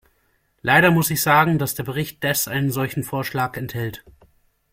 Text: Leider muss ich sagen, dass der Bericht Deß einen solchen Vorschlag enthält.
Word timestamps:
Leider 0.63 0.89
muss 0.89 1.11
ich 1.11 1.21
sagen, 1.21 1.59
dass 1.59 1.75
der 1.75 1.83
Bericht 1.83 2.23
Deß 2.23 2.47
einen 2.47 2.71
solchen 2.71 3.03
Vorschlag 3.03 3.55
enthält. 3.55 4.03